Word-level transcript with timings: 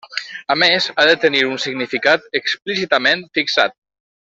A 0.53 0.55
més, 0.61 0.87
ha 1.01 1.05
de 1.09 1.13
tenir 1.25 1.43
un 1.49 1.61
significat 1.67 2.27
explícitament 2.41 3.23
fixat. 3.41 3.79